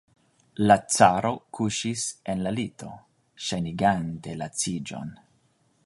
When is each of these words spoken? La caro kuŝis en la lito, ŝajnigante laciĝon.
La 0.69 0.77
caro 0.95 1.33
kuŝis 1.57 2.05
en 2.33 2.41
la 2.47 2.55
lito, 2.61 2.91
ŝajnigante 3.49 4.35
laciĝon. 4.43 5.15